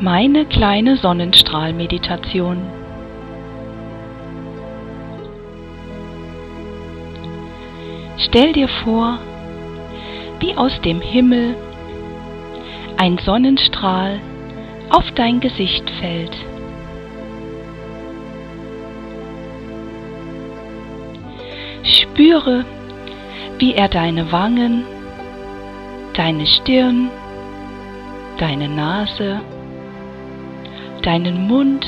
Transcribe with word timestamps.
Meine 0.00 0.44
kleine 0.44 0.98
Sonnenstrahlmeditation. 0.98 2.58
Stell 8.18 8.52
dir 8.52 8.68
vor, 8.68 9.18
wie 10.40 10.54
aus 10.54 10.78
dem 10.82 11.00
Himmel 11.00 11.54
ein 12.98 13.16
Sonnenstrahl 13.16 14.20
auf 14.90 15.10
dein 15.12 15.40
Gesicht 15.40 15.88
fällt. 15.98 16.36
Spüre, 21.84 22.66
wie 23.58 23.72
er 23.72 23.88
deine 23.88 24.30
Wangen, 24.30 24.84
deine 26.12 26.46
Stirn, 26.46 27.08
deine 28.36 28.68
Nase, 28.68 29.40
deinen 31.06 31.46
Mund 31.46 31.86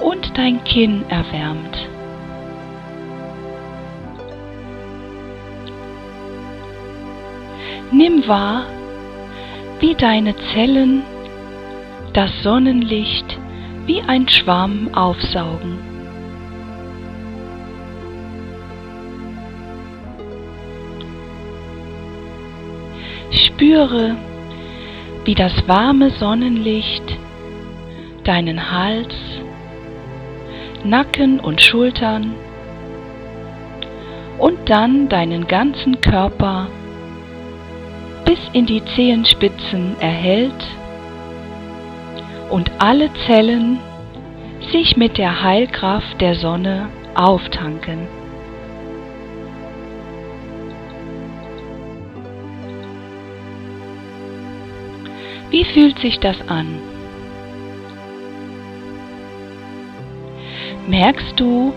und 0.00 0.36
dein 0.36 0.62
Kinn 0.64 1.04
erwärmt. 1.08 1.88
Nimm 7.92 8.26
wahr, 8.26 8.64
wie 9.78 9.94
deine 9.94 10.34
Zellen 10.52 11.02
das 12.12 12.30
Sonnenlicht 12.42 13.38
wie 13.86 14.02
ein 14.02 14.28
Schwamm 14.28 14.92
aufsaugen. 14.92 15.78
Spüre, 23.30 24.16
wie 25.24 25.34
das 25.36 25.52
warme 25.68 26.10
Sonnenlicht 26.10 27.15
deinen 28.26 28.72
Hals, 28.72 29.14
Nacken 30.84 31.40
und 31.40 31.62
Schultern 31.62 32.34
und 34.38 34.58
dann 34.68 35.08
deinen 35.08 35.46
ganzen 35.46 36.00
Körper 36.00 36.68
bis 38.24 38.38
in 38.52 38.66
die 38.66 38.84
Zehenspitzen 38.96 39.96
erhält 40.00 40.64
und 42.50 42.70
alle 42.78 43.10
Zellen 43.26 43.78
sich 44.72 44.96
mit 44.96 45.18
der 45.18 45.42
Heilkraft 45.42 46.20
der 46.20 46.34
Sonne 46.34 46.88
auftanken. 47.14 48.08
Wie 55.50 55.64
fühlt 55.64 55.98
sich 56.00 56.18
das 56.18 56.36
an? 56.48 56.95
Merkst 60.88 61.38
du, 61.40 61.72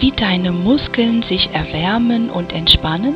wie 0.00 0.10
deine 0.10 0.50
Muskeln 0.50 1.22
sich 1.22 1.48
erwärmen 1.52 2.28
und 2.28 2.52
entspannen? 2.52 3.14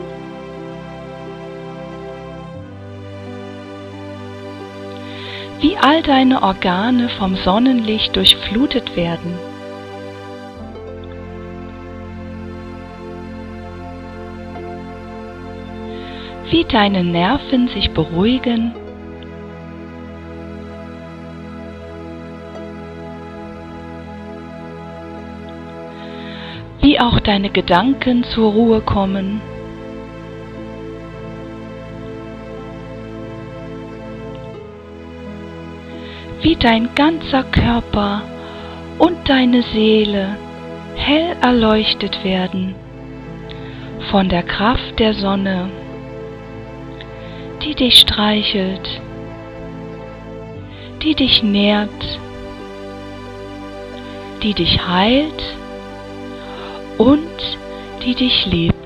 Wie 5.61 5.77
all 5.77 6.03
deine 6.03 6.43
Organe 6.43 7.09
vom 7.09 7.35
Sonnenlicht 7.37 8.15
durchflutet 8.15 8.97
werden? 8.97 9.35
Wie 16.51 16.65
deine 16.65 17.03
Nerven 17.03 17.69
sich 17.69 17.91
beruhigen 17.91 18.75
wie 26.83 26.99
auch 26.99 27.21
deine 27.21 27.49
Gedanken 27.49 28.25
zur 28.25 28.53
Ruhe 28.53 28.81
kommen. 28.81 29.41
Wie 36.43 36.57
dein 36.57 36.93
ganzer 36.97 37.45
Körper 37.45 38.23
und 38.99 39.29
deine 39.29 39.63
Seele 39.63 40.37
hell 40.97 41.37
erleuchtet 41.41 42.25
werden 42.25 42.75
von 44.11 44.29
der 44.29 44.43
Kraft 44.43 44.99
der 44.99 45.15
Sonne, 45.15 45.71
die 47.65 47.77
dich 47.77 48.01
streichelt, 48.01 49.01
die 51.05 51.15
dich 51.15 51.45
nährt, 51.45 52.19
die 54.43 54.55
dich 54.55 54.85
heilt 54.85 55.62
und 57.03 57.59
die 58.05 58.15
dich 58.15 58.47
liebt. 58.47 58.82